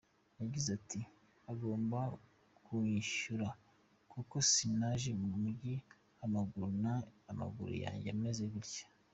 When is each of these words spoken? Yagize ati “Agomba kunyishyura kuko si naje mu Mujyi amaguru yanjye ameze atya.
Yagize 0.41 0.69
ati 0.79 0.99
“Agomba 1.51 1.99
kunyishyura 2.63 3.47
kuko 4.11 4.35
si 4.49 4.65
naje 4.79 5.09
mu 5.19 5.27
Mujyi 5.41 5.75
amaguru 7.31 7.65
yanjye 7.83 8.07
ameze 8.15 8.43
atya. 8.61 8.85